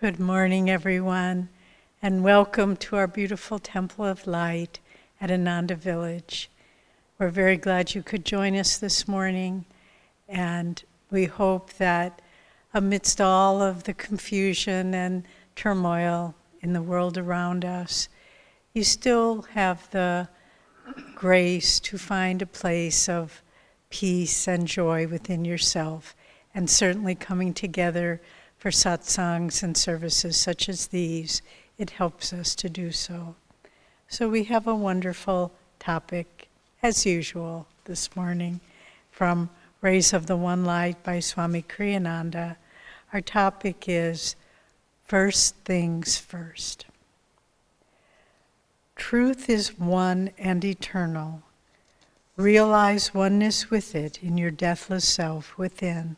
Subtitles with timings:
[0.00, 1.50] Good morning, everyone,
[2.00, 4.80] and welcome to our beautiful Temple of Light
[5.20, 6.48] at Ananda Village.
[7.18, 9.66] We're very glad you could join us this morning,
[10.26, 12.22] and we hope that
[12.72, 15.24] amidst all of the confusion and
[15.54, 18.08] turmoil in the world around us,
[18.72, 20.30] you still have the
[21.14, 23.42] grace to find a place of
[23.90, 26.16] peace and joy within yourself,
[26.54, 28.22] and certainly coming together
[28.60, 31.40] for satsangs and services such as these,
[31.78, 33.34] it helps us to do so.
[34.06, 36.50] So we have a wonderful topic,
[36.82, 38.60] as usual, this morning
[39.10, 39.48] from
[39.80, 42.56] Rays of the One Light by Swami Kriyananda.
[43.14, 44.36] Our topic is
[45.06, 46.84] First Things First.
[48.94, 51.40] Truth is one and eternal.
[52.36, 56.16] Realize oneness with it in your deathless self within.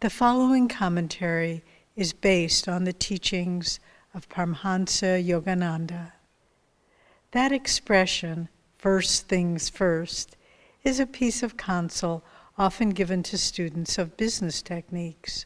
[0.00, 1.62] The following commentary
[1.94, 3.80] is based on the teachings
[4.14, 6.12] of Paramhansa Yogananda.
[7.32, 8.48] That expression,
[8.78, 10.38] first things first,
[10.84, 12.24] is a piece of counsel
[12.56, 15.44] often given to students of business techniques.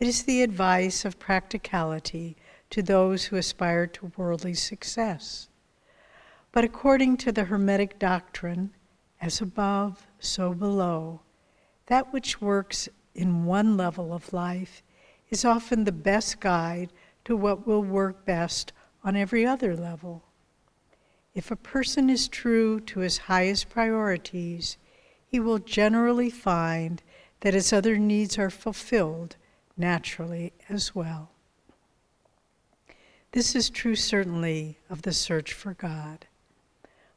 [0.00, 2.36] It is the advice of practicality
[2.70, 5.48] to those who aspire to worldly success.
[6.50, 8.72] But according to the Hermetic doctrine,
[9.20, 11.20] as above, so below,
[11.86, 12.88] that which works
[13.20, 14.82] in one level of life
[15.28, 16.90] is often the best guide
[17.22, 18.72] to what will work best
[19.04, 20.22] on every other level.
[21.34, 24.78] If a person is true to his highest priorities,
[25.26, 27.02] he will generally find
[27.40, 29.36] that his other needs are fulfilled
[29.76, 31.30] naturally as well.
[33.32, 36.26] This is true certainly of the search for God.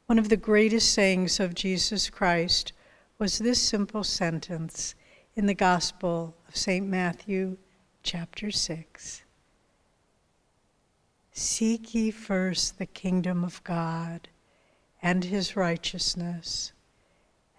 [0.06, 2.72] One of the greatest sayings of Jesus Christ
[3.18, 4.94] was this simple sentence
[5.36, 6.86] in the Gospel of St.
[6.86, 7.56] Matthew,
[8.04, 9.22] chapter 6.
[11.32, 14.28] Seek ye first the kingdom of God
[15.02, 16.72] and his righteousness,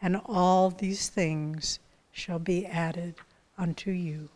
[0.01, 1.79] and all these things
[2.13, 3.15] shall be added
[3.57, 4.29] unto you.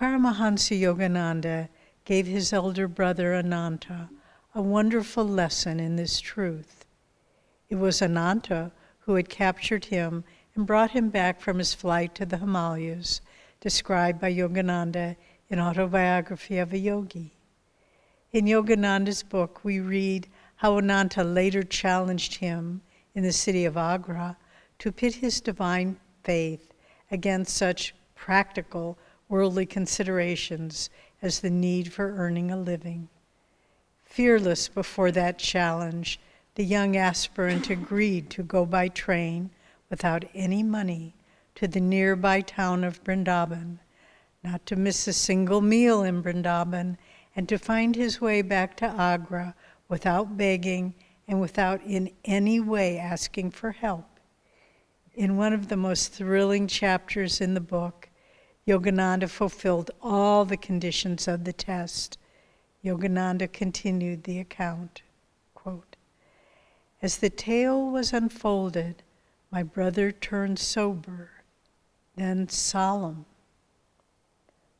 [0.00, 1.68] Paramahansa Yogananda
[2.06, 4.08] gave his elder brother Ananta
[4.54, 6.86] a wonderful lesson in this truth.
[7.68, 10.24] It was Ananta who had captured him
[10.58, 13.20] and brought him back from his flight to the Himalayas,
[13.60, 15.14] described by Yogananda
[15.48, 17.32] in Autobiography of a Yogi.
[18.32, 20.26] In Yogananda's book, we read
[20.56, 22.80] how Ananta later challenged him
[23.14, 24.36] in the city of Agra
[24.80, 26.74] to pit his divine faith
[27.12, 28.98] against such practical
[29.28, 30.90] worldly considerations
[31.22, 33.08] as the need for earning a living.
[34.02, 36.18] Fearless before that challenge,
[36.56, 39.50] the young aspirant agreed to go by train
[39.90, 41.14] without any money
[41.54, 43.78] to the nearby town of Brindaban,
[44.44, 46.96] not to miss a single meal in Brindaban,
[47.34, 49.54] and to find his way back to Agra
[49.88, 50.94] without begging
[51.26, 54.20] and without in any way asking for help.
[55.14, 58.08] In one of the most thrilling chapters in the book,
[58.66, 62.18] Yogananda fulfilled all the conditions of the test.
[62.84, 65.02] Yogananda continued the account.
[65.54, 65.96] Quote,
[67.02, 69.02] As the tale was unfolded,
[69.50, 71.30] my brother turned sober,
[72.16, 73.24] then solemn.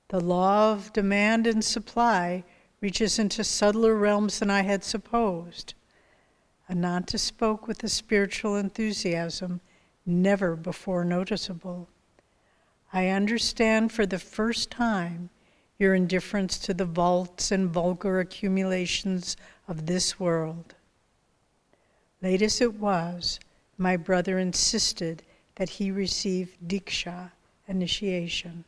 [0.08, 2.44] The law of demand and supply
[2.80, 5.74] reaches into subtler realms than I had supposed.
[6.68, 9.60] Ananta spoke with a spiritual enthusiasm
[10.04, 11.88] never before noticeable.
[12.92, 15.30] I understand for the first time
[15.78, 19.36] your indifference to the vaults and vulgar accumulations
[19.66, 20.74] of this world.
[22.20, 23.38] Late as it was,
[23.78, 25.22] my brother insisted
[25.54, 27.30] that he receive Diksha,
[27.68, 28.64] initiation,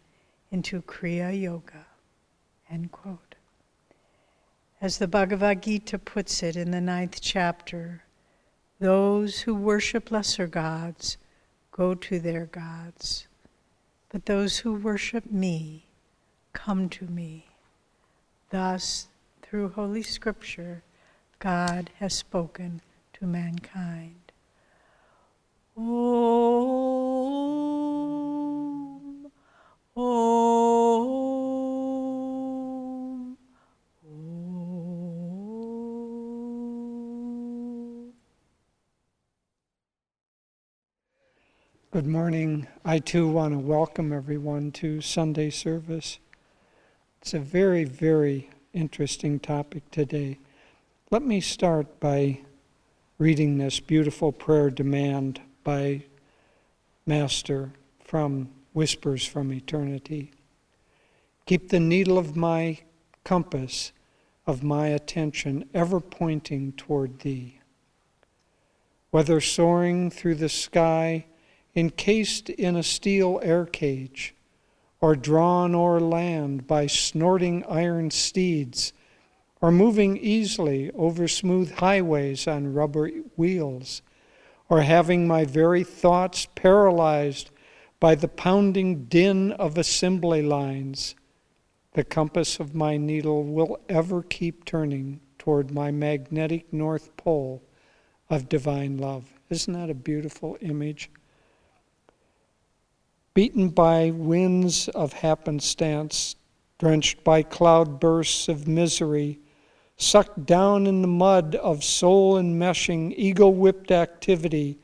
[0.50, 1.86] into Kriya Yoga.
[2.70, 3.34] End quote.
[4.80, 8.04] As the Bhagavad Gita puts it in the ninth chapter,
[8.78, 11.18] those who worship lesser gods
[11.70, 13.26] go to their gods,
[14.08, 15.84] but those who worship me
[16.52, 17.46] come to me.
[18.50, 19.08] Thus,
[19.42, 20.82] through Holy Scripture,
[21.38, 22.80] God has spoken
[23.14, 24.19] to mankind.
[25.80, 25.86] Good
[42.06, 42.66] morning.
[42.84, 46.18] I too want to welcome everyone to Sunday service.
[47.22, 50.40] It's a very, very interesting topic today.
[51.10, 52.40] Let me start by
[53.16, 56.04] reading this beautiful prayer demand by
[57.06, 57.72] Master
[58.04, 60.32] from Whispers from Eternity.
[61.46, 62.78] Keep the needle of my
[63.24, 63.92] compass,
[64.46, 67.60] of my attention, ever pointing toward Thee.
[69.10, 71.26] Whether soaring through the sky,
[71.74, 74.34] encased in a steel air cage,
[75.00, 78.92] or drawn o'er land by snorting iron steeds,
[79.60, 84.02] or moving easily over smooth highways on rubber wheels,
[84.70, 87.50] or having my very thoughts paralyzed
[88.00, 91.14] by the pounding din of assembly lines,
[91.92, 97.62] the compass of my needle will ever keep turning toward my magnetic North Pole
[98.30, 99.24] of divine love.
[99.50, 101.10] Isn't that a beautiful image?
[103.34, 106.36] beaten by winds of happenstance,
[106.78, 109.38] drenched by cloud bursts of misery,
[110.00, 114.78] sucked down in the mud of soul enmeshing, ego whipped activity,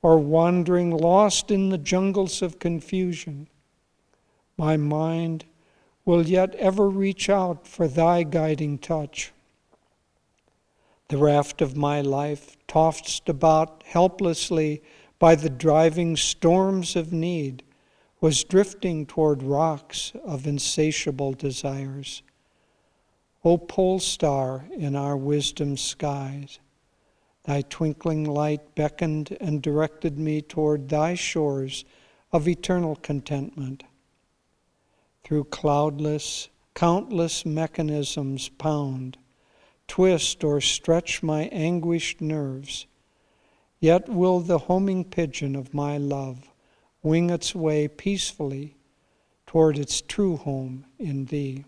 [0.00, 3.48] or wandering lost in the jungles of confusion.
[4.56, 5.44] My mind
[6.04, 9.32] will yet ever reach out for thy guiding touch.
[11.08, 14.82] The raft of my life, tossed about helplessly
[15.18, 17.64] by the driving storms of need,
[18.20, 22.22] was drifting toward rocks of insatiable desires.
[23.44, 26.60] O pole star in our wisdom skies,
[27.44, 31.84] thy twinkling light beckoned and directed me toward thy shores
[32.32, 33.84] of eternal contentment.
[35.24, 39.18] Through cloudless, countless mechanisms pound,
[39.86, 42.86] twist or stretch my anguished nerves,
[43.78, 46.50] yet will the homing pigeon of my love
[47.02, 48.74] wing its way peacefully
[49.46, 51.64] toward its true home in Thee.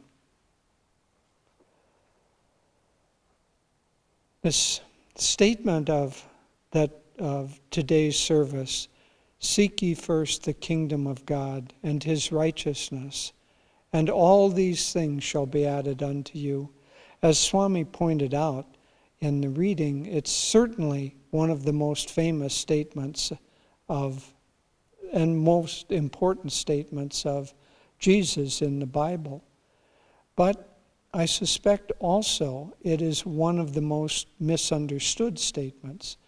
[4.46, 4.80] This
[5.16, 6.24] statement of
[6.70, 8.86] that of today's service
[9.40, 13.32] seek ye first the kingdom of God and his righteousness
[13.92, 16.68] and all these things shall be added unto you
[17.22, 18.66] as swami pointed out
[19.18, 23.32] in the reading it's certainly one of the most famous statements
[23.88, 24.32] of
[25.12, 27.52] and most important statements of
[27.98, 29.42] Jesus in the Bible.
[30.36, 30.75] But
[31.16, 36.18] I suspect also it is one of the most misunderstood statements.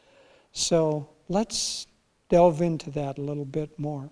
[0.52, 1.86] So let's
[2.30, 4.08] delve into that a little bit more.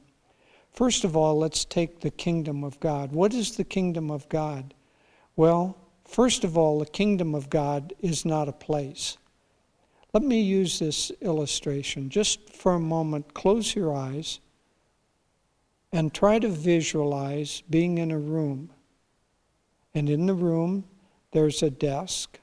[0.75, 3.12] First of all, let's take the kingdom of God.
[3.12, 4.75] What is the kingdom of God?
[5.34, 9.17] Well, first of all, the kingdom of God is not a place.
[10.12, 13.32] Let me use this illustration just for a moment.
[13.32, 14.40] Close your eyes
[15.90, 18.69] and try to visualize being in a room.
[19.96, 20.84] And in the room,
[21.32, 22.38] there's a desk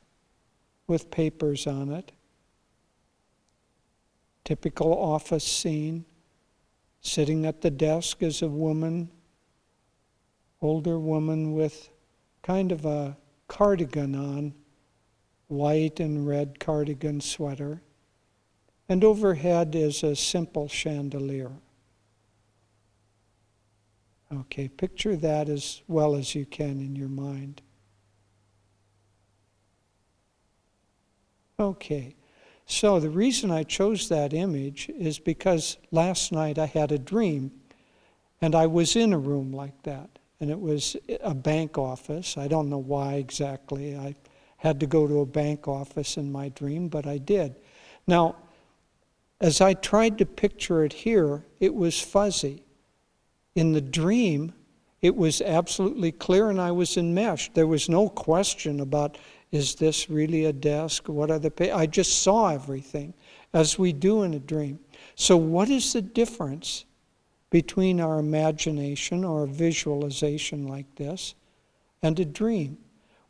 [0.88, 2.12] with papers on it.
[4.44, 6.04] Typical office scene.
[7.02, 9.12] Sitting at the desk is a woman,
[10.64, 11.90] older woman with
[12.42, 13.16] kind of a
[13.48, 14.56] cardigan on,
[15.46, 17.84] white and red cardigan sweater.
[18.90, 21.52] And overhead is a simple chandelier.
[24.34, 27.62] Okay, picture that as well as you can in your mind.
[31.60, 32.16] Okay,
[32.66, 37.52] so the reason I chose that image is because last night I had a dream
[38.42, 40.10] and I was in a room like that.
[40.40, 42.38] And it was a bank office.
[42.38, 43.96] I don't know why exactly.
[43.96, 44.16] I
[44.58, 47.56] had to go to a bank office in my dream, but I did.
[48.08, 48.36] Now,
[49.40, 52.66] as I tried to picture it here, it was fuzzy.
[53.56, 54.54] In the dream,
[55.02, 57.54] it was absolutely clear and I was enmeshed.
[57.54, 59.18] There was no question about
[59.52, 61.08] is this really a desk?
[61.08, 61.72] What are the?
[61.72, 63.14] I just saw everything
[63.54, 64.80] as we do in a dream.
[65.14, 66.86] So what is the difference
[67.52, 71.36] between our imagination or a visualization like this
[72.02, 72.80] and a dream?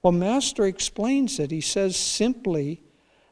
[0.02, 1.52] Well, Master explains it.
[1.52, 2.82] He says simply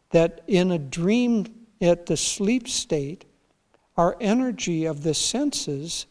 [0.09, 1.45] that in a dream
[1.81, 3.23] at the sleep state,
[3.95, 6.07] our energy of the senses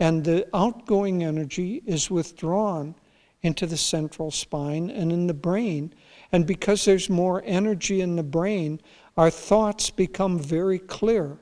[0.00, 2.94] and the outgoing energy is withdrawn
[3.42, 5.94] into the central spine and in the brain.
[6.32, 8.80] And because there's more energy in the brain,
[9.16, 11.38] our thoughts become very clear.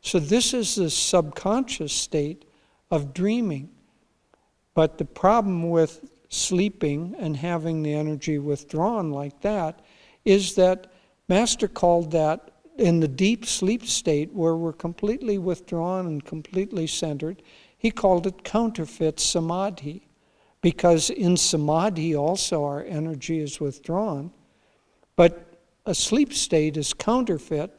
[0.00, 2.44] So, this is the subconscious state
[2.90, 3.70] of dreaming.
[4.74, 9.80] But the problem with sleeping and having the energy withdrawn like that
[10.24, 10.92] is that
[11.28, 17.42] Master called that in the deep sleep state where we're completely withdrawn and completely centered.
[17.78, 20.08] He called it counterfeit samadhi
[20.60, 24.32] because in samadhi also our energy is withdrawn.
[25.14, 27.78] But a sleep state is counterfeit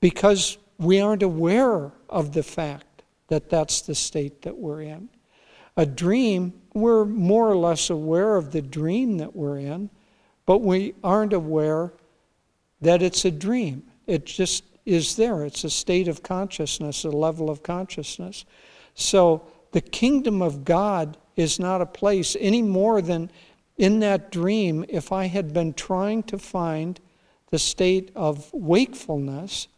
[0.00, 5.10] because we aren't aware of the fact that that's the state that we're in.
[5.76, 9.90] A dream, we're more or less aware of the dream that we're in,
[10.46, 11.92] but we aren't aware
[12.80, 13.84] that it's a dream.
[14.06, 15.44] It just is there.
[15.44, 18.44] It's a state of consciousness, a level of consciousness.
[18.94, 19.42] So
[19.72, 23.30] the kingdom of God is not a place any more than
[23.80, 27.00] in that dream, if I had been trying to find
[27.50, 29.68] the state of wakefulness,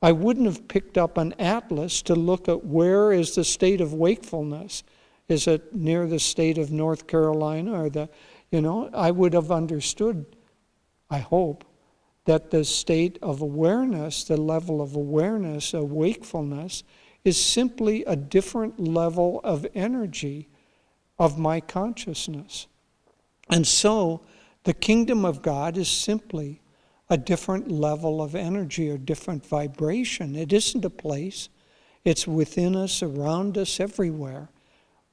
[0.00, 3.92] I wouldn't have picked up an atlas to look at where is the state of
[3.92, 4.82] wakefulness.
[5.28, 8.08] Is it near the state of North Carolina or the,
[8.50, 10.24] you know, I would have understood,
[11.10, 11.64] I hope,
[12.24, 16.82] that the state of awareness, the level of awareness, of wakefulness,
[17.24, 20.48] is simply a different level of energy
[21.18, 22.66] of my consciousness.
[23.50, 24.20] And so,
[24.64, 26.60] the kingdom of God is simply
[27.10, 30.36] a different level of energy or different vibration.
[30.36, 31.48] It isn't a place,
[32.04, 34.48] it's within us, around us, everywhere.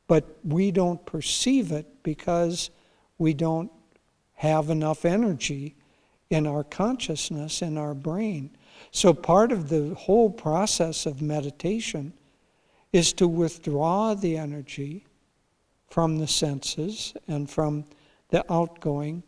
[0.08, 2.70] But we don't perceive it because
[3.18, 3.72] we don't
[4.36, 5.76] have enough energy
[6.30, 8.50] in our consciousness, in our brain.
[8.90, 12.14] So, part of the whole process of meditation
[12.92, 15.06] is to withdraw the energy
[15.90, 17.86] from the senses and from
[18.30, 19.24] the outgoing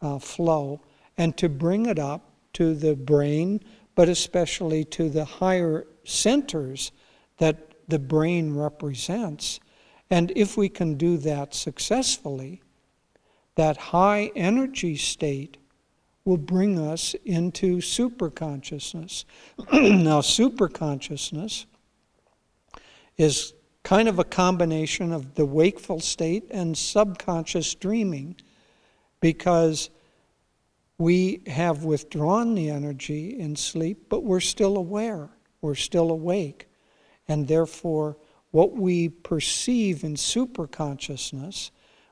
[0.00, 0.80] uh, flow
[1.18, 3.60] and to bring it up to the brain,
[3.94, 6.92] but especially to the higher centers
[7.38, 9.60] that the brain represents.
[10.10, 12.62] And if we can do that successfully,
[13.54, 15.56] that high energy state
[16.24, 19.24] will bring us into superconsciousness.
[19.72, 21.66] now, superconsciousness
[23.16, 28.36] is kind of a combination of the wakeful state and subconscious dreaming
[29.20, 29.90] because
[30.98, 35.28] we have withdrawn the energy in sleep, but we're still aware,
[35.60, 36.68] we're still awake.
[37.26, 38.16] And therefore,
[38.52, 41.70] what we perceive in superconsciousness,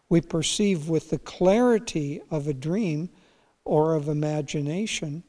[0.09, 3.11] we perceive with the clarity of a dream
[3.71, 5.23] or of imagination,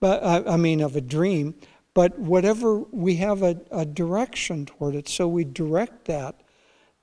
[0.00, 1.54] but I mean of a dream,
[1.94, 6.34] but whatever we have a, a direction toward it, so we direct that.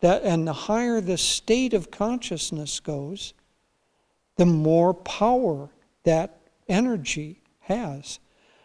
[0.02, 3.34] That and the higher the state of consciousness goes,
[4.36, 5.70] the more power
[6.04, 6.38] that
[6.70, 8.20] energy has.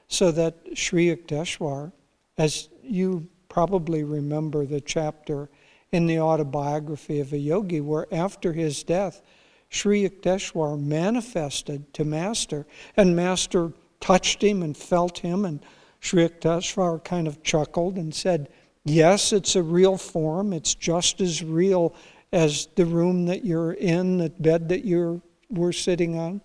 [0.09, 1.93] So that Sri Yukteswar,
[2.37, 5.49] as you probably remember the chapter
[5.93, 9.23] in the autobiography of a yogi, where after his death,
[9.71, 15.61] Sri Yukteswar manifested to Master, and Master touched him and felt him and
[16.01, 18.49] Sri Yukteswar kind of chuckled and said,
[18.85, 20.53] Yes, it's a real form.
[20.53, 21.95] It's just as real
[22.33, 25.21] as the room that you're in, the bed that you
[25.51, 26.41] were sitting on,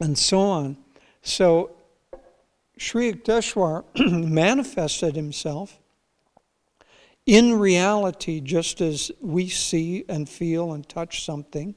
[0.00, 0.76] and so on.
[1.22, 1.70] So
[2.76, 3.84] Sri Yukteswar
[4.28, 5.78] manifested himself
[7.26, 11.74] in reality, just as we see and feel and touch something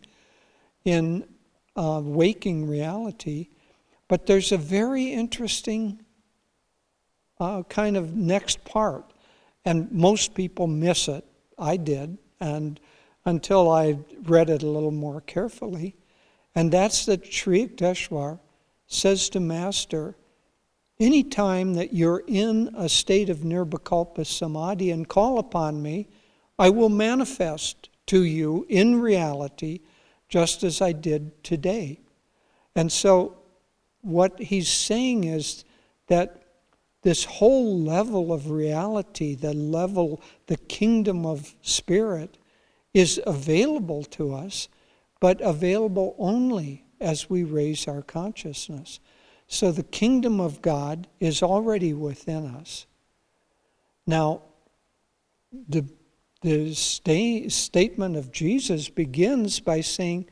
[0.86, 1.27] in
[1.75, 3.50] uh, waking reality,
[4.08, 6.03] but there's a very interesting
[7.39, 9.12] uh, kind of next part,
[9.65, 11.25] and most people miss it.
[11.58, 12.79] I did, and
[13.25, 15.96] until I read it a little more carefully,
[16.53, 18.39] and that's that Sri Yukteswar
[18.88, 20.15] says to Master,
[21.00, 26.08] any time that you're in a state of nirvikalpa samadhi and call upon me,
[26.58, 29.79] I will manifest to you in reality
[30.27, 32.00] just as I did today.
[32.75, 33.38] And so
[34.01, 35.63] what he's saying is
[36.08, 36.44] that
[37.01, 42.38] this whole level of reality, the level, the kingdom of spirit,
[42.94, 44.68] is available to us,
[45.22, 49.00] but available only as we raise our consciousness.
[49.51, 52.86] So the kingdom of God is already within us.
[54.06, 54.44] Now,
[55.51, 55.86] the,
[56.44, 60.27] the sta- statement of Jesus begins by saying,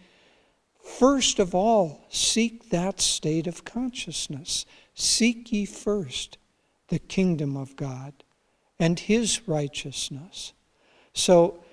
[0.83, 4.65] First of all, seek that state of consciousness.
[4.93, 6.37] Seek ye first
[6.89, 8.13] the kingdom of God
[8.79, 10.53] and his righteousness.
[11.13, 11.63] So,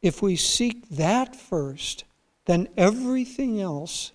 [0.00, 2.04] if we seek that first,
[2.46, 4.12] then everything else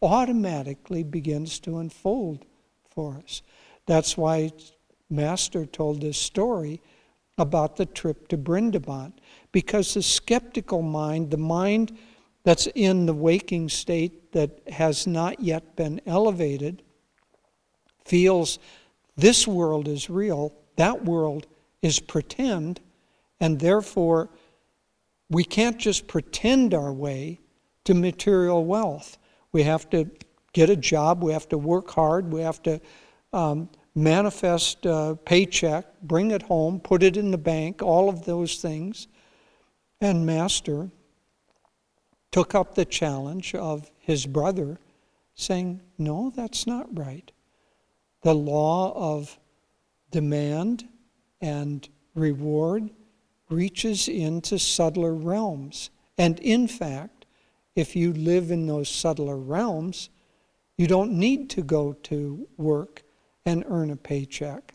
[0.00, 2.44] automatically begins to unfold
[2.90, 3.42] for us.
[3.86, 4.52] That's why
[5.08, 6.80] Master told this story
[7.38, 9.12] about the trip to Brindaban,
[9.50, 11.96] because the skeptical mind, the mind
[12.44, 16.82] that's in the waking state that has not yet been elevated
[18.04, 18.58] feels
[19.16, 21.46] this world is real, that world
[21.82, 22.80] is pretend,
[23.40, 24.28] and therefore
[25.30, 27.40] we can't just pretend our way
[27.84, 29.18] to material wealth.
[29.52, 30.10] We have to
[30.52, 32.80] get a job, we have to work hard, we have to
[33.32, 38.56] um, manifest a paycheck, bring it home, put it in the bank, all of those
[38.56, 39.08] things.
[40.00, 40.90] And Master
[42.30, 44.78] took up the challenge of his brother,
[45.34, 47.30] saying, No, that's not right.
[48.22, 49.38] The law of
[50.10, 50.88] demand
[51.40, 52.90] and reward
[53.50, 55.90] reaches into subtler realms.
[56.16, 57.21] And in fact,
[57.74, 60.10] if you live in those subtler realms,
[60.76, 63.02] you don't need to go to work
[63.44, 64.74] and earn a paycheck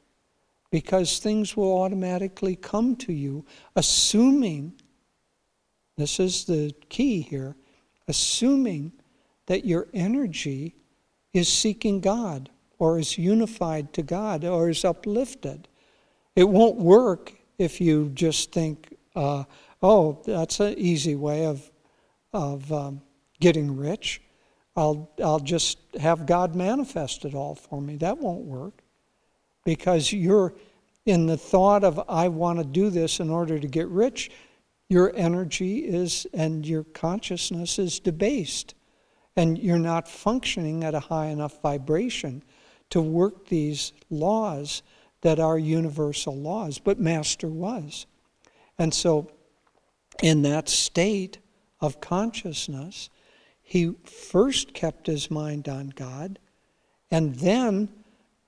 [0.71, 4.73] because things will automatically come to you, assuming
[5.97, 7.55] this is the key here
[8.07, 8.93] assuming
[9.47, 10.75] that your energy
[11.33, 12.49] is seeking God
[12.79, 15.67] or is unified to God or is uplifted.
[16.35, 19.43] It won't work if you just think, uh,
[19.81, 21.71] oh, that's an easy way of,
[22.33, 23.01] of um,
[23.39, 24.21] getting rich.
[24.75, 27.97] I'll, I'll just have God manifest it all for me.
[27.97, 28.83] That won't work
[29.65, 30.53] because you're
[31.05, 34.29] in the thought of, I want to do this in order to get rich.
[34.89, 38.75] Your energy is and your consciousness is debased,
[39.35, 42.43] and you're not functioning at a high enough vibration
[42.89, 44.83] to work these laws
[45.21, 46.77] that are universal laws.
[46.79, 48.05] But Master was.
[48.77, 49.31] And so,
[50.21, 51.39] in that state
[51.79, 53.09] of consciousness,
[53.61, 56.39] he first kept his mind on God,
[57.11, 57.89] and then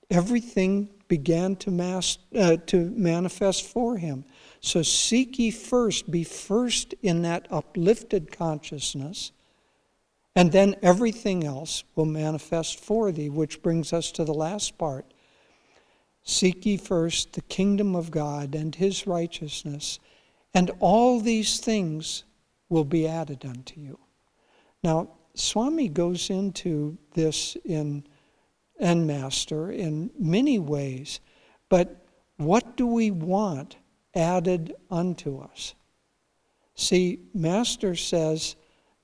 [0.09, 4.23] everything began to, mass, uh, to manifest for him.
[4.61, 9.31] So seek ye first, be first in that uplifted consciousness,
[10.35, 15.05] and then everything else will manifest for thee, which brings us to the last part.
[16.23, 19.99] Seek ye first the kingdom of God and his righteousness,
[20.53, 22.23] and all these things
[22.69, 23.99] will be added unto you.
[24.83, 28.03] Now, Swami goes into this in
[28.79, 31.19] and Master in many ways,
[31.67, 32.05] but
[32.37, 33.75] what do we want
[34.15, 35.75] added unto us?
[36.75, 38.55] See, Master says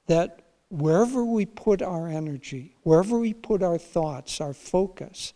[0.07, 5.33] that wherever we put our energy, wherever we put our thoughts, our focus,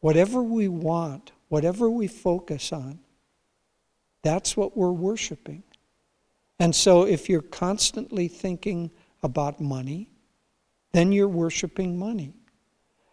[0.00, 3.00] whatever we want, whatever we focus on,
[4.22, 5.64] that's what we're worshiping.
[6.58, 8.90] And so if you're constantly thinking
[9.22, 10.08] about money,
[10.92, 12.32] then you're worshiping money.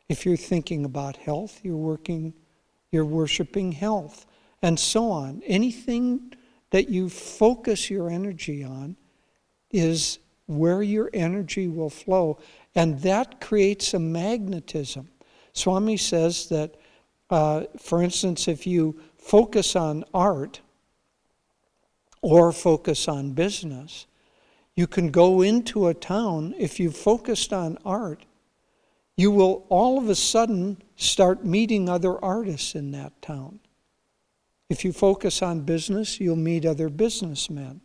[0.08, 2.34] If you're thinking about health, you're working
[2.92, 4.28] you're worshiping health
[4.62, 5.42] and so on.
[5.48, 6.32] Anything
[6.70, 8.96] that you focus your energy on
[9.72, 12.38] is where your energy will flow
[12.76, 15.10] and that creates a magnetism.
[15.54, 16.76] Swami says that
[17.30, 20.62] uh, for instance, if you focus on art
[22.24, 24.08] or focus on business,
[24.76, 28.26] you can go into a town, if you focused on art,
[29.18, 33.60] you will all of a sudden start meeting other artists in that town.
[34.70, 37.82] If you focus on business, you'll meet other businessmen.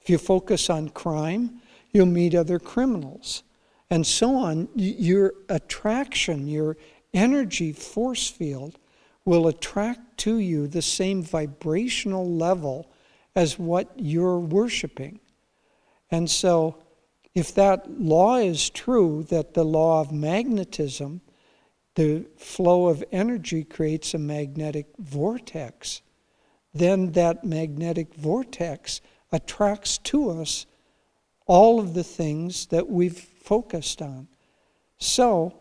[0.00, 1.60] If you focus on crime,
[1.92, 3.42] you'll meet other criminals.
[3.90, 4.68] And so on.
[4.76, 6.76] Your attraction, your
[7.12, 8.78] energy force field
[9.24, 12.88] will attract to you the same vibrational level
[13.34, 15.20] as what you're worshiping.
[16.10, 16.76] And so,
[17.34, 21.20] if that law is true, that the law of magnetism,
[21.94, 26.02] the flow of energy creates a magnetic vortex,
[26.74, 29.00] then that magnetic vortex
[29.32, 30.66] attracts to us
[31.46, 34.28] all of the things that we've focused on.
[34.98, 35.56] So,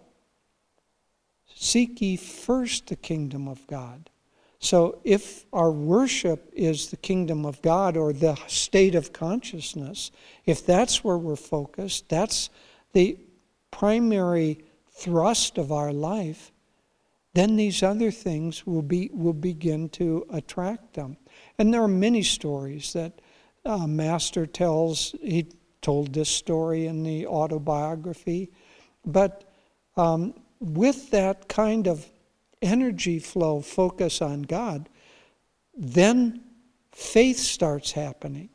[1.55, 4.10] seek ye first the kingdom of God.
[4.62, 10.12] So, if our worship is the kingdom of God or the state of consciousness,
[10.45, 12.50] if that's where we're focused, that's
[12.91, 13.17] the
[13.72, 14.60] primary
[14.91, 16.52] thrust of our life,
[17.34, 21.15] then these other things will, be, will begin to attract them.
[21.58, 23.22] And there are many stories that
[23.63, 25.15] uh, Master tells.
[25.22, 25.48] He
[25.82, 28.52] told this story in the autobiography.
[29.06, 29.50] But
[29.95, 32.06] um, with that kind of
[32.62, 34.89] energy flow, focus on God,
[35.76, 36.41] then
[36.91, 38.50] faith starts happening.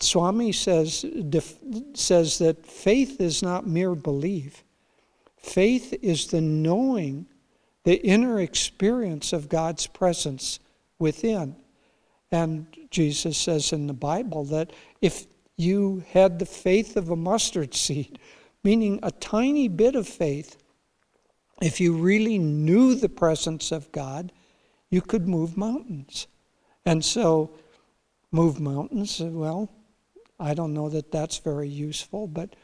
[0.00, 1.56] Swami says, def,
[1.94, 4.64] says that faith is not mere belief.
[5.36, 7.26] Faith is the knowing,
[7.84, 10.58] the inner experience of God's presence
[10.98, 11.56] within.
[12.32, 17.74] And Jesus says in the Bible that if you had the faith of a mustard
[17.74, 18.18] seed,
[18.64, 20.56] meaning a tiny bit of faith,
[21.62, 24.32] if you really knew the presence of God,
[24.90, 26.26] you could move mountains.
[26.84, 27.50] And so,
[28.30, 29.70] move mountains, well,
[30.38, 32.54] I don't know that that's very useful, but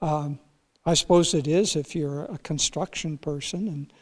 [0.00, 0.38] um,
[0.86, 3.92] I suppose it is if you're a construction person and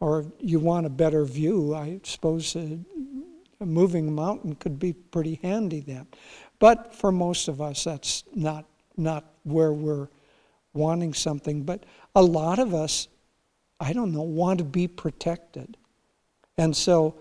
[0.00, 2.78] or you want a better view, I suppose a,
[3.60, 6.06] a moving mountain could be pretty handy then.
[6.58, 8.64] But for most of us, that's not,
[8.96, 10.08] not where we're
[10.72, 11.64] wanting something.
[11.64, 11.84] But
[12.14, 13.08] a lot of us,
[13.80, 15.76] I don't know, want to be protected.
[16.56, 17.14] And so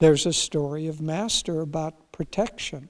[0.00, 2.88] there's a story of Master about protection.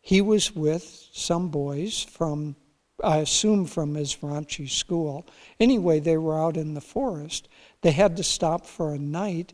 [0.00, 2.56] He was with some boys from,
[3.02, 5.26] I assume, from his Ranchi school.
[5.60, 7.48] Anyway, they were out in the forest.
[7.82, 9.52] They had to stop for a night,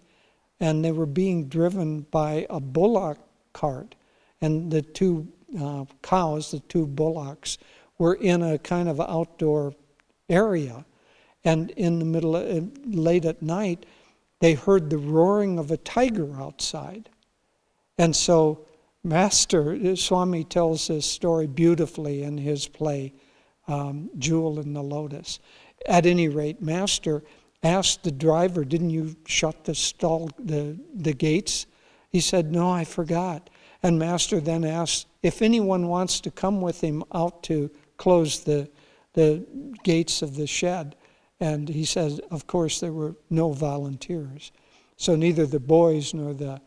[0.59, 3.18] and they were being driven by a bullock
[3.53, 3.94] cart.
[4.40, 5.29] And the two
[5.61, 7.59] uh, cows, the two bullocks,
[7.98, 9.74] were in a kind of outdoor
[10.31, 10.87] area.
[11.44, 13.87] And in the middle, uh, late at night,
[14.40, 17.09] they heard the roaring of a tiger outside.
[17.96, 18.64] And so,
[19.05, 23.14] Master Swami tells this story beautifully in his play,
[23.66, 25.38] um, Jewel in the Lotus.
[25.87, 27.22] At any rate, Master
[27.62, 31.66] asked the driver, Didn't you shut the stall, the, the gates?
[32.11, 33.51] He said, No, I forgot.
[33.83, 38.68] And Master then asked if anyone wants to come with him out to close the,
[39.14, 39.44] the
[39.85, 40.96] gates of the shed.
[41.40, 44.51] And he says, of course, there were no volunteers.
[44.96, 46.61] So neither the boys nor the,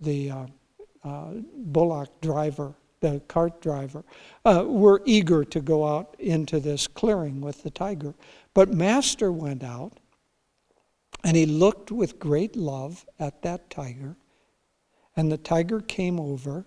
[0.00, 0.46] the uh,
[1.02, 4.04] uh, bullock driver, the cart driver,
[4.44, 8.14] uh, were eager to go out into this clearing with the tiger.
[8.54, 9.94] But Master went out
[11.24, 14.16] and he looked with great love at that tiger.
[15.16, 16.64] And the tiger came over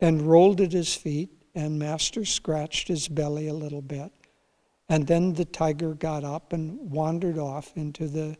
[0.00, 4.10] and rolled at his feet, and Master scratched his belly a little bit.
[4.88, 8.36] And then the tiger got up and wandered off into the,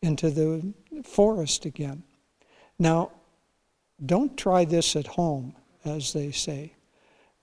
[0.00, 0.72] into the
[1.04, 2.02] forest again.
[2.78, 3.12] Now,
[4.04, 6.74] don't try this at home, as they say,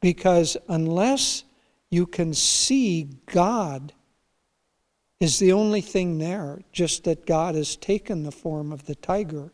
[0.01, 1.43] because unless
[1.89, 3.93] you can see God
[5.19, 9.51] is the only thing there, just that God has taken the form of the tiger,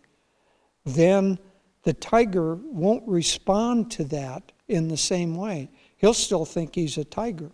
[0.85, 1.39] then
[1.83, 5.69] the tiger won't respond to that in the same way.
[5.97, 7.51] He'll still think he's a tiger.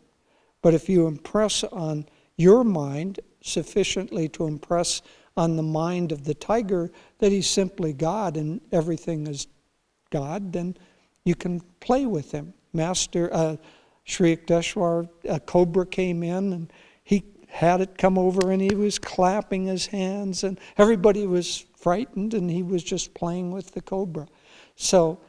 [0.62, 2.06] But if you impress on
[2.38, 5.02] your mind sufficiently to impress
[5.38, 9.48] on the mind of the tiger that he's simply God and everything is
[10.10, 10.76] God, then
[11.24, 12.54] you can play with him.
[12.74, 13.56] Master uh,
[14.04, 18.98] Sri Yukteswar, a cobra came in and he had it come over and he was
[19.00, 24.28] clapping his hands and everybody was frightened and he was just playing with the cobra.
[24.76, 25.20] So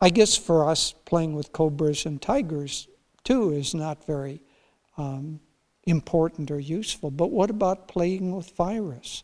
[0.00, 2.88] I guess for us, playing with cobras and tigers
[3.24, 4.40] too is not very
[4.98, 5.40] um,
[5.84, 7.10] important or useful.
[7.10, 9.22] But what about playing with virus?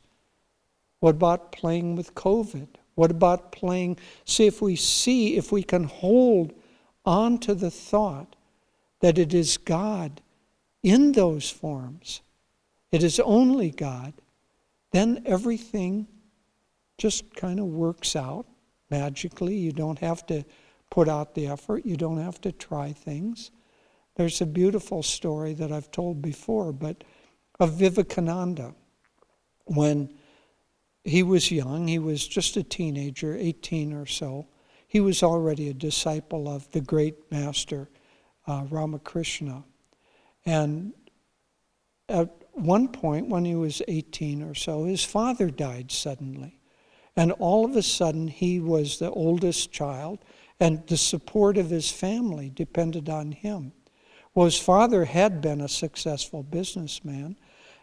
[1.00, 2.68] What about playing with COVID?
[2.94, 3.98] What about playing?
[4.24, 6.54] See if we see, if we can hold
[7.04, 8.36] on to the thought
[9.00, 10.22] that it is God
[10.82, 12.22] in those forms,
[12.90, 14.14] it is only God,
[14.92, 16.06] then everything
[16.96, 18.46] just kind of works out
[18.90, 19.56] magically.
[19.56, 20.44] You don't have to
[20.90, 23.50] put out the effort, you don't have to try things.
[24.16, 27.04] There's a beautiful story that I've told before, but
[27.58, 28.74] of Vivekananda.
[29.66, 30.14] When
[31.04, 34.48] he was young, he was just a teenager, 18 or so,
[34.86, 37.88] he was already a disciple of the great master
[38.46, 39.64] uh, Ramakrishna.
[40.46, 40.92] And
[42.08, 46.60] at one point, when he was 18 or so, his father died suddenly.
[47.16, 50.18] And all of a sudden, he was the oldest child,
[50.60, 53.72] and the support of his family depended on him.
[54.34, 57.36] Well, his father had been a successful businessman,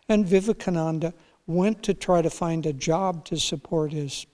[0.09, 1.13] and Vivekananda
[1.47, 4.25] went to try to find a job to support his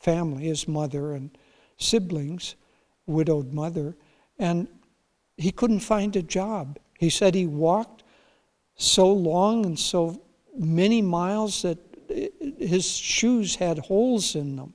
[0.00, 1.30] family, his mother and
[1.78, 2.56] siblings,
[3.06, 3.96] widowed mother,
[4.38, 4.66] and
[5.36, 6.78] he couldn't find a job.
[6.98, 8.02] He said he walked
[8.76, 10.20] so long and so
[10.56, 11.78] many miles that
[12.58, 14.74] his shoes had holes in them.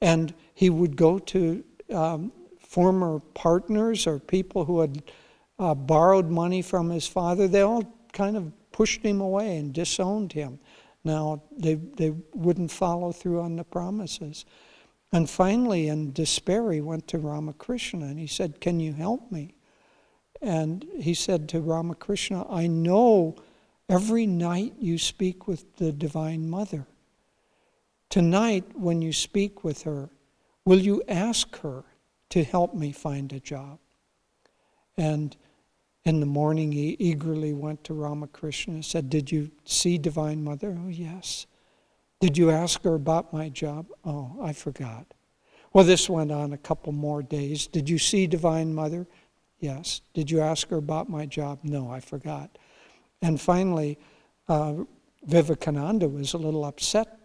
[0.00, 5.02] And he would go to um, former partners or people who had
[5.58, 10.32] uh, borrowed money from his father, they all kind of pushed him away and disowned
[10.32, 10.58] him.
[11.04, 14.44] Now, they, they wouldn't follow through on the promises.
[15.12, 19.54] And finally, in despair, he went to Ramakrishna and he said, Can you help me?
[20.42, 23.36] And he said to Ramakrishna, I know
[23.88, 26.86] every night you speak with the Divine Mother.
[28.10, 30.10] Tonight, when you speak with her,
[30.64, 31.84] will you ask her
[32.30, 33.78] to help me find a job?
[34.96, 35.36] And
[36.04, 40.76] in the morning, he eagerly went to Ramakrishna and said, Did you see Divine Mother?
[40.78, 41.46] Oh, yes.
[42.20, 43.86] Did you ask her about my job?
[44.04, 45.06] Oh, I forgot.
[45.72, 47.66] Well, this went on a couple more days.
[47.66, 49.06] Did you see Divine Mother?
[49.58, 50.02] Yes.
[50.12, 51.60] Did you ask her about my job?
[51.62, 52.58] No, I forgot.
[53.22, 53.98] And finally,
[54.48, 54.74] uh,
[55.24, 57.18] Vivekananda was a little upset.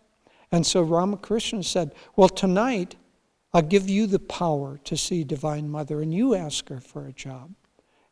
[0.52, 2.96] And so Ramakrishna said, Well, tonight
[3.54, 7.12] I'll give you the power to see Divine Mother, and you ask her for a
[7.12, 7.54] job.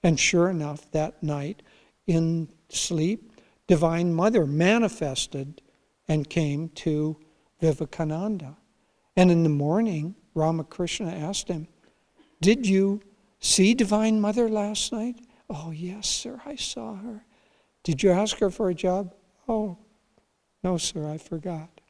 [0.08, 1.62] And sure enough, that night,
[2.06, 3.34] in sleep,
[3.67, 5.62] Divine Mother manifested
[6.08, 7.17] and came to
[7.60, 8.56] Vivekananda.
[9.17, 11.67] And in the morning, Ramakrishna asked him,
[12.39, 13.02] Did you
[13.41, 15.20] see Divine Mother last night?
[15.50, 17.26] Oh, yes, sir, I saw her.
[17.84, 19.13] Did you ask her for a job?
[19.46, 19.78] Oh,
[20.63, 21.82] no, sir, I forgot.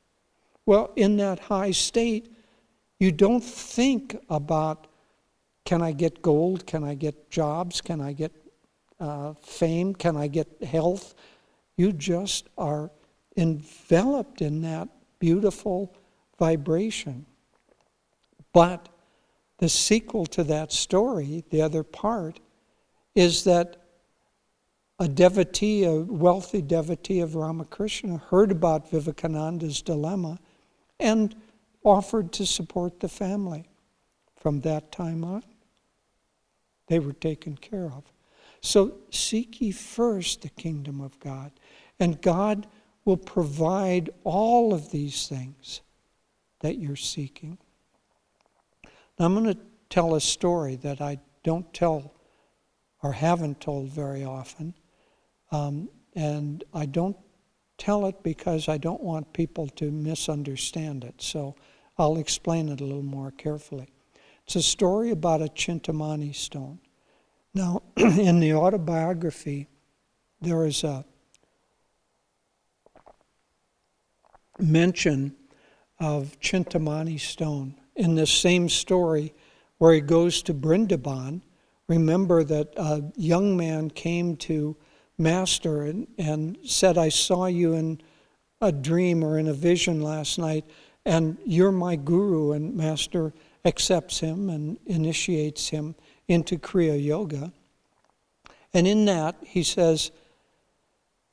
[0.66, 2.34] Well, in that high state,
[3.00, 4.87] you don't think about
[5.68, 6.66] can I get gold?
[6.66, 7.82] Can I get jobs?
[7.82, 8.32] Can I get
[9.02, 9.94] uh, fame?
[9.94, 11.14] Can I get health?
[11.76, 12.90] You just are
[13.36, 14.88] enveloped in that
[15.20, 15.94] beautiful
[16.40, 17.26] vibration.
[18.54, 18.88] But
[19.58, 22.40] the sequel to that story, the other part,
[23.14, 23.76] is that
[25.00, 30.40] a devotee, a wealthy devotee of Ramakrishna, heard about Vivekananda's dilemma
[30.98, 31.36] and
[31.84, 33.68] offered to support the family.
[34.38, 35.44] From that time on,
[36.88, 38.04] they were taken care of.
[38.62, 41.52] So seek ye first the kingdom of God,
[42.00, 42.68] and God
[43.06, 45.82] will provide all of these things
[46.60, 47.58] that you're seeking.
[49.20, 52.14] Now, I'm going to tell a story that I don't tell
[53.02, 54.74] or haven't told very often.
[55.52, 57.16] Um, and I don't
[57.78, 61.22] tell it because I don't want people to misunderstand it.
[61.22, 61.56] So
[61.98, 63.88] I'll explain it a little more carefully.
[64.48, 66.80] It's a story about a Chintamani stone.
[67.54, 69.68] Now, in the autobiography,
[70.40, 71.04] there is a
[74.58, 75.36] mention
[76.00, 77.76] of Chintamani stone.
[77.98, 79.34] In this same story,
[79.80, 81.42] where he goes to Brindaban,
[81.90, 84.78] remember that a young man came to
[85.18, 88.00] Master and, and said, I saw you in
[88.62, 90.64] a dream or in a vision last night,
[91.06, 92.54] and you're my guru.
[92.54, 93.34] And Master
[93.66, 95.96] accepts him and initiates him
[96.28, 97.52] into Kriya Yoga.
[98.74, 100.12] And in that, he says,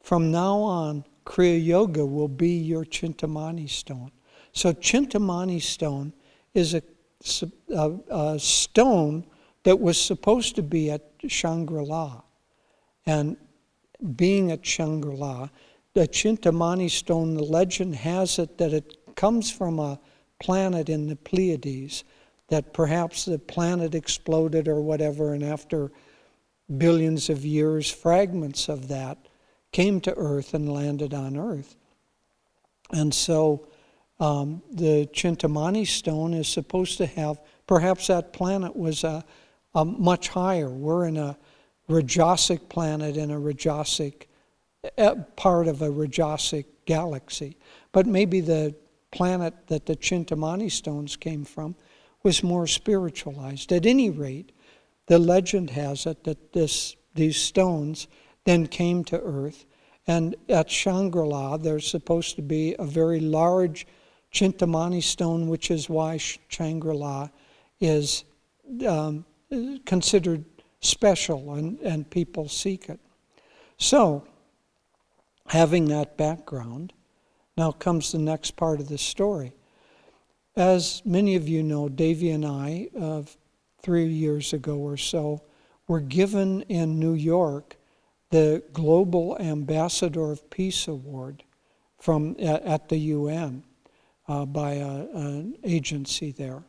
[0.03, 4.13] from now on, Kriya Yoga will be your Chintamani stone.
[4.53, 6.13] So, Chintamani stone
[6.53, 6.83] is a,
[7.75, 9.27] a, a stone
[9.65, 12.23] that was supposed to be at Shangri La.
[13.07, 13.37] And
[14.17, 15.49] being at Shangri La,
[15.95, 19.99] the Chintamani stone, the legend has it that it comes from a
[20.41, 22.05] planet in the Pleiades,
[22.55, 25.90] that perhaps the planet exploded or whatever, and after
[26.79, 29.19] billions of years, fragments of that
[29.73, 31.75] came to Earth and landed on Earth.
[32.93, 33.67] And so
[34.21, 39.25] um, the Chintamani stone is supposed to have, perhaps that planet was a,
[39.75, 40.71] a much higher.
[40.71, 41.37] We're in a
[41.88, 44.27] Rajasic planet in a Rajasic,
[44.97, 47.57] uh, part of a Rajasic galaxy.
[47.90, 48.77] But maybe the
[49.11, 51.75] planet that the Chintamani stones came from
[52.25, 53.71] was more spiritualized.
[53.71, 54.51] At any rate,
[55.07, 58.09] the legend has it that this, these stones
[58.45, 59.67] then came to earth.
[60.07, 63.87] And at Shangri La, there's supposed to be a very large
[64.33, 67.29] Chintamani stone, which is why Shangri La
[67.79, 68.25] is
[68.89, 69.25] um,
[69.85, 70.45] considered
[70.81, 73.01] special and, and people seek it.
[73.77, 74.27] So,
[75.49, 76.93] having that background,
[77.57, 79.53] now comes the next part of the story.
[80.57, 83.23] As many of you know, Davy and I, uh,
[83.83, 85.43] three years ago or so,
[85.88, 87.77] were given in New York
[88.31, 91.45] the Global Ambassador of Peace Award
[91.99, 93.62] from at, the UN
[94.29, 96.62] uh, by a, an agency there.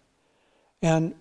[0.82, 1.16] And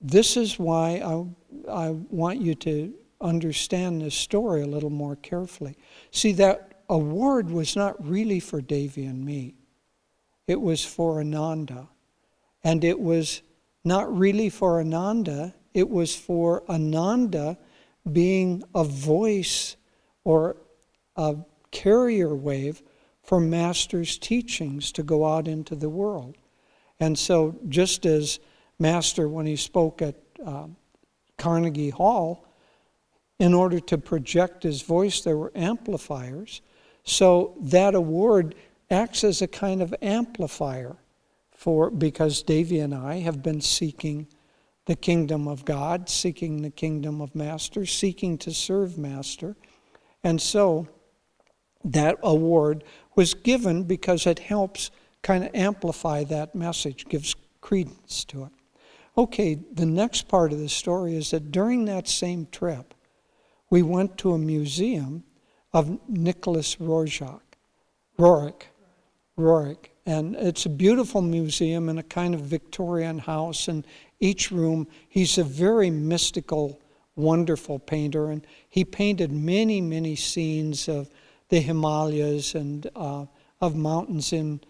[0.00, 1.24] this is why I,
[1.70, 5.76] I want you to understand this story a little more carefully.
[6.10, 9.54] See, that award was not really for Davy and me,
[10.46, 11.88] it was for Ananda.
[12.62, 13.42] And it was
[13.84, 17.58] not really for Ananda, it was for Ananda
[18.10, 19.76] being a voice
[20.24, 20.56] or
[21.16, 21.36] a
[21.70, 22.82] carrier wave
[23.22, 26.36] for Master's teachings to go out into the world.
[26.98, 28.38] And so, just as
[28.78, 30.68] Master, when he spoke at uh,
[31.36, 32.46] Carnegie Hall,
[33.38, 36.62] in order to project his voice, there were amplifiers.
[37.04, 38.54] So, that award
[38.90, 40.96] acts as a kind of amplifier
[41.50, 44.26] for because Davy and I have been seeking
[44.84, 49.56] the kingdom of God, seeking the kingdom of Master, seeking to serve Master.
[50.22, 50.86] And so
[51.84, 54.90] that award was given because it helps
[55.22, 58.52] kind of amplify that message, gives credence to it.
[59.18, 62.94] Okay, the next part of the story is that during that same trip,
[63.70, 65.24] we went to a museum
[65.72, 67.40] of Nicholas Roersch.
[68.18, 68.62] Roerich.
[69.38, 69.90] Roerich.
[70.06, 73.68] And it's a beautiful museum in a kind of Victorian house.
[73.68, 73.86] And
[74.20, 76.80] each room, he's a very mystical,
[77.16, 78.30] wonderful painter.
[78.30, 81.10] And he painted many, many scenes of
[81.48, 83.26] the Himalayas and uh,
[83.60, 84.60] of mountains in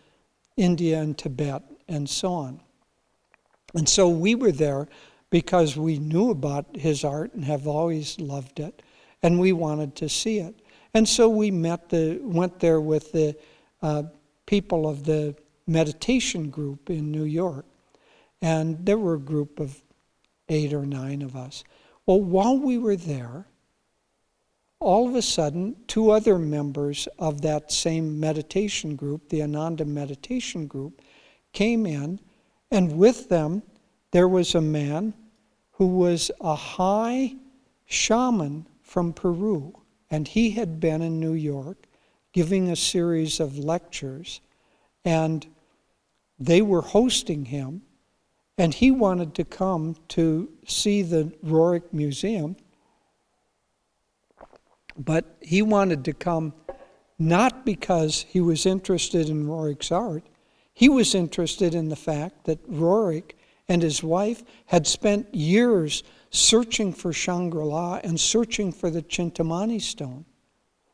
[0.56, 2.60] India and Tibet and so on.
[3.74, 4.88] And so we were there
[5.30, 8.82] because we knew about his art and have always loved it,
[9.22, 10.54] and we wanted to see it.
[10.94, 13.36] And so we met the, went there with the
[13.82, 14.04] uh,
[14.46, 15.34] people of the
[15.66, 17.66] meditation group in New York.
[18.40, 19.82] And there were a group of
[20.48, 21.64] eight or nine of us.
[22.06, 23.46] Well, while we were there,
[24.78, 30.66] all of a sudden, two other members of that same meditation group, the Ananda Meditation
[30.66, 31.00] Group,
[31.52, 32.20] came in,
[32.70, 33.62] and with them
[34.10, 35.14] there was a man
[35.72, 37.34] who was a high
[37.86, 39.74] shaman from Peru,
[40.10, 41.85] and he had been in New York
[42.36, 44.42] giving a series of lectures,
[45.06, 45.46] and
[46.38, 47.80] they were hosting him,
[48.58, 52.54] and he wanted to come to see the Roerich Museum,
[54.98, 56.52] but he wanted to come
[57.18, 60.22] not because he was interested in Roerich's art,
[60.74, 63.32] he was interested in the fact that Roerich
[63.66, 69.80] and his wife had spent years searching for Shangri La and searching for the Chintamani
[69.80, 70.26] stone.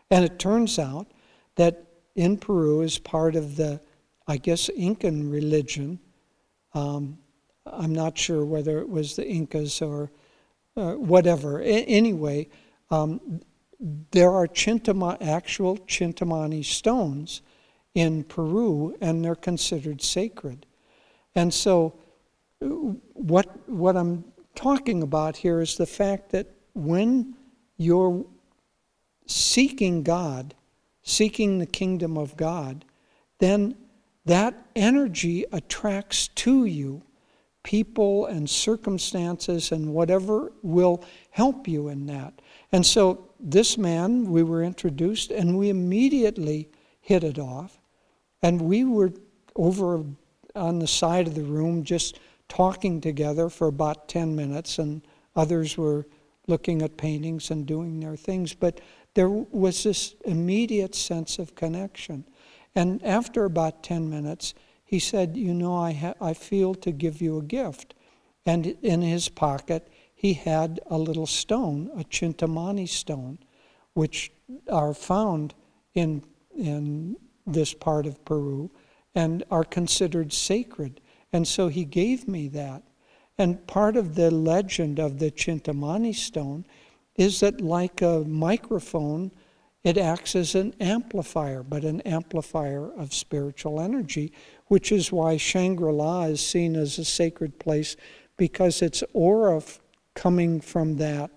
[0.08, 1.08] And it turns out
[1.56, 1.84] that
[2.14, 3.80] in Peru, is part of the,
[4.26, 5.98] I guess, Incan religion,
[6.74, 7.18] um,
[7.66, 10.10] I'm not sure whether it was the Incas or
[10.76, 11.60] uh, whatever.
[11.60, 12.48] A- anyway,
[12.90, 13.40] um,
[14.10, 17.42] there are Chintama, actual Chintamani stones
[17.94, 20.66] in Peru, and they're considered sacred.
[21.34, 21.94] And so,
[22.60, 27.34] what, what I'm talking about here is the fact that when
[27.76, 28.24] you're
[29.26, 30.54] seeking God,
[31.02, 32.84] seeking the kingdom of God,
[33.38, 33.76] then
[34.24, 37.02] that energy attracts to you
[37.62, 42.40] people and circumstances and whatever will help you in that.
[42.72, 46.68] And so, this man, we were introduced, and we immediately
[47.00, 47.80] hit it off.
[48.42, 49.12] And we were
[49.56, 50.04] over
[50.54, 55.02] on the side of the room just talking together for about 10 minutes, and
[55.36, 56.06] others were
[56.46, 58.54] looking at paintings and doing their things.
[58.54, 58.80] But
[59.14, 62.24] there was this immediate sense of connection.
[62.74, 67.20] And after about 10 minutes, he said, You know, I, ha- I feel to give
[67.20, 67.94] you a gift.
[68.46, 73.38] And in his pocket, he had a little stone, a Chintamani stone,
[73.94, 74.32] which
[74.70, 75.54] are found
[75.94, 76.24] in,
[76.56, 78.70] in this part of Peru
[79.14, 81.00] and are considered sacred.
[81.32, 82.82] And so he gave me that.
[83.38, 86.64] And part of the legend of the Chintamani stone
[87.16, 89.30] is that, like a microphone,
[89.84, 94.32] it acts as an amplifier, but an amplifier of spiritual energy,
[94.68, 97.96] which is why Shangri La is seen as a sacred place
[98.36, 99.60] because its aura
[100.14, 101.30] coming from that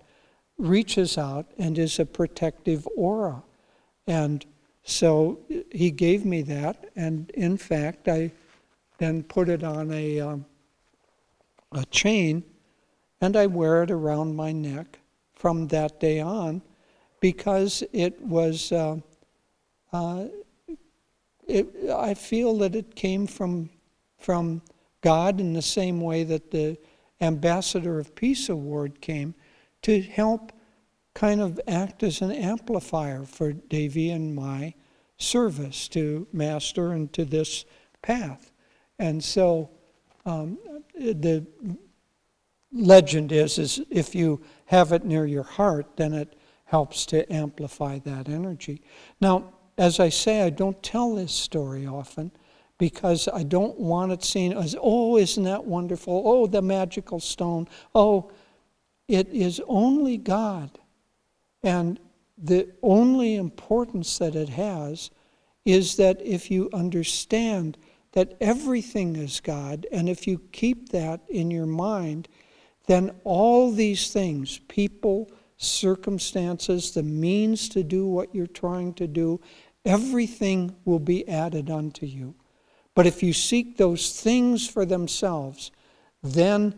[0.58, 3.42] reaches out and is a protective aura.
[4.06, 4.44] And
[4.84, 5.40] so
[5.72, 8.30] he gave me that, and in fact, I
[8.98, 10.46] then put it on a, um,
[11.72, 12.44] a chain
[13.20, 15.00] and I wear it around my neck
[15.36, 16.62] from that day on
[17.20, 18.96] because it was, uh,
[19.92, 20.24] uh,
[21.46, 23.70] it, I feel that it came from,
[24.18, 24.62] from
[25.02, 26.76] God in the same way that the
[27.20, 29.34] Ambassador of Peace Award came
[29.82, 30.52] to help
[31.14, 34.74] kind of act as an amplifier for Devi and my
[35.16, 37.64] service to Master and to this
[38.02, 38.52] path.
[38.98, 39.70] And so
[40.26, 40.58] um,
[40.94, 41.46] the
[42.76, 47.98] legend is, is if you have it near your heart, then it helps to amplify
[48.00, 48.82] that energy.
[49.20, 52.32] Now, as I say, I don't tell this story often
[52.78, 56.22] because I don't want it seen as, oh, isn't that wonderful?
[56.24, 57.68] Oh, the magical stone.
[57.94, 58.30] Oh,
[59.08, 60.78] it is only God.
[61.62, 61.98] And
[62.36, 65.10] the only importance that it has
[65.64, 67.78] is that if you understand
[68.12, 72.28] that everything is God, and if you keep that in your mind,
[72.86, 79.40] then all these things, people, circumstances, the means to do what you're trying to do,
[79.84, 82.34] everything will be added unto you.
[82.94, 85.70] But if you seek those things for themselves,
[86.22, 86.74] then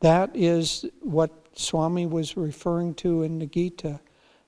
[0.00, 4.00] that is what Swami was referring to in the Gita.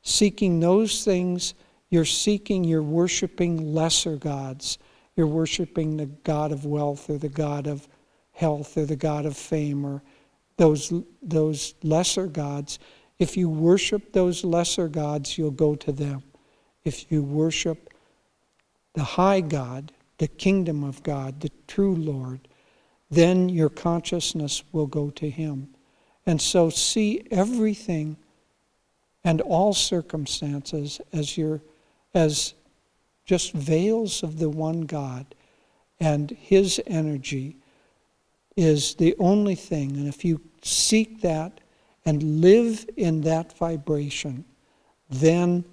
[0.03, 1.55] Seeking those things,
[1.91, 4.79] you're seeking, you're worshiping lesser gods
[5.17, 7.89] you're worshiping the God of wealth or the God of
[8.33, 10.03] health or the God of fame or
[10.57, 10.93] those,
[11.23, 12.79] those lesser gods.
[13.19, 16.23] If you worship those lesser gods, you'll go to them.
[16.85, 17.93] If you worship
[18.95, 22.47] the high God, the kingdom of God, the true Lord,
[23.11, 25.69] then your consciousness will go to Him.
[26.27, 28.17] And so see everything
[29.25, 31.61] and all circumstances as your
[32.15, 32.55] as
[33.25, 35.35] just veils of the one God
[35.99, 37.57] and his energy
[38.57, 41.61] is the only thing and if you seek that
[42.07, 44.45] and live in that vibration
[45.11, 45.65] then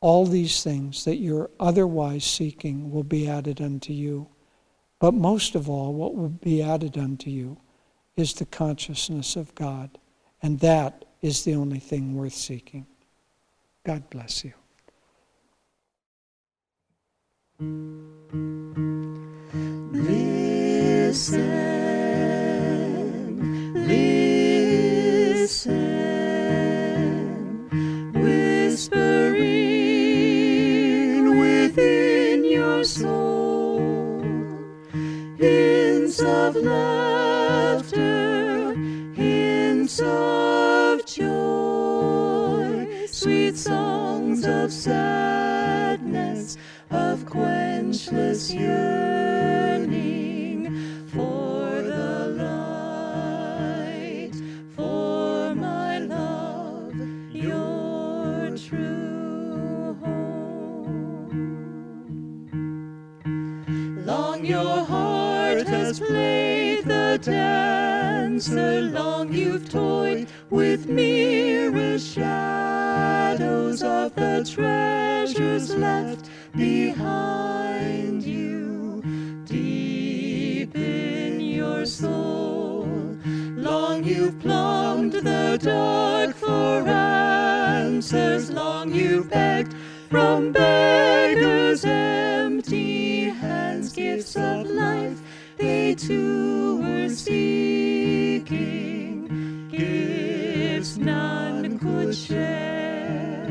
[0.00, 4.26] all these things that you're otherwise seeking will be added unto you.
[4.98, 7.58] But most of all what will be added unto you
[8.16, 9.98] is the consciousness of God
[10.42, 12.86] and that is the only thing worth seeking.
[13.84, 14.54] God bless you
[21.10, 21.42] Listen,
[23.74, 25.74] listen,
[28.14, 29.40] whispering
[31.40, 33.80] within your soul,
[35.36, 38.76] hints of laughter,
[39.12, 46.56] hints of joy, sweet songs of sadness,
[46.92, 49.29] of quenchless yearning
[68.40, 79.02] dancer, long you've toyed with mirror shadows of the treasures left behind you,
[79.44, 82.86] deep in your soul.
[83.56, 89.74] Long you've plumbed the dark for answers, long you've begged
[90.08, 95.20] from beggars empty hands, gifts of life.
[95.58, 97.10] They too were
[98.50, 103.46] seeking, gifts none could share.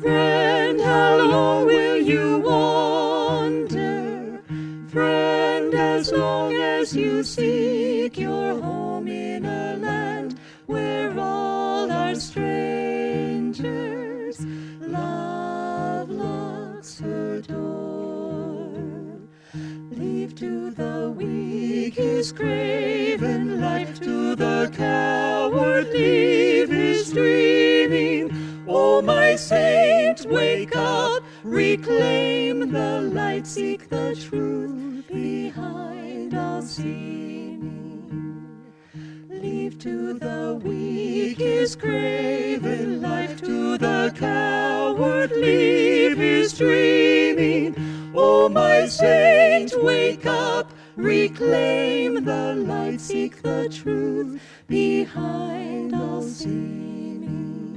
[0.00, 4.42] Friend, how long will you wander?
[4.88, 13.64] Friend, as long as you seek your home in a land where all are strangers,
[14.80, 18.74] love locks her door.
[19.90, 23.07] Leave to the weak his to
[24.38, 28.64] the coward leave his dreaming.
[28.68, 38.04] Oh, my saint, wake up, reclaim the light, seek the truth behind all seeming.
[39.28, 47.74] Leave to the weak his craven life, to the coward leave his dreaming.
[48.14, 57.68] Oh, my saint, wake up, reclaim the light, seek the truth behind all seeming.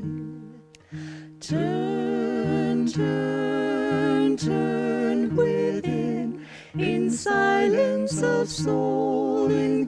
[1.39, 9.85] Turn, turn, turn within, in silence of soul, in